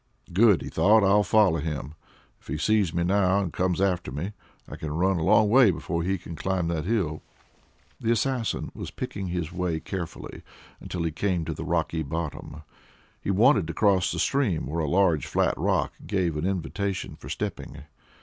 "Good!" 0.33 0.63
he 0.63 0.69
thought; 0.69 1.03
"I'll 1.03 1.21
follow 1.21 1.59
him. 1.59 1.93
If 2.39 2.47
he 2.47 2.57
sees 2.57 2.91
me 2.91 3.03
now, 3.03 3.37
and 3.39 3.53
comes 3.53 3.79
after 3.79 4.11
me, 4.11 4.31
I 4.67 4.75
can 4.75 4.89
run 4.91 5.19
a 5.19 5.23
long 5.23 5.47
way 5.47 5.69
before 5.69 6.01
he 6.01 6.17
can 6.17 6.35
climb 6.35 6.69
that 6.69 6.85
hill." 6.85 7.21
The 7.99 8.11
assassin 8.11 8.71
was 8.73 8.89
picking 8.89 9.27
his 9.27 9.51
way 9.51 9.79
carefully 9.79 10.41
until 10.79 11.03
he 11.03 11.11
came 11.11 11.45
to 11.45 11.53
the 11.53 11.65
rocky 11.65 12.01
bottom. 12.01 12.63
He 13.21 13.29
wanted 13.29 13.67
to 13.67 13.75
cross 13.75 14.11
the 14.11 14.17
stream 14.17 14.65
where 14.65 14.83
a 14.83 14.89
large 14.89 15.27
flat 15.27 15.53
rock 15.55 15.93
gave 16.07 16.35
an 16.35 16.47
invitation 16.47 17.15
for 17.15 17.29
stepping. 17.29 17.83